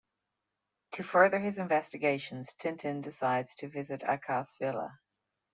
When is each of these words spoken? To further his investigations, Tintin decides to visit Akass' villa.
To 0.93 1.03
further 1.03 1.37
his 1.37 1.59
investigations, 1.59 2.55
Tintin 2.57 3.03
decides 3.03 3.53
to 3.57 3.67
visit 3.69 4.01
Akass' 4.01 4.57
villa. 4.57 4.99